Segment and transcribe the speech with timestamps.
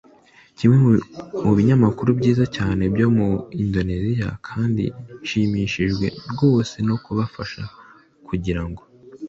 [0.57, 0.77] kimwe
[1.45, 4.83] mu binyamakuru byiza cyane byo muri indoneziya kandi
[5.23, 7.63] nshimishijwe rwose no kubafasha
[8.27, 8.83] kugira ngo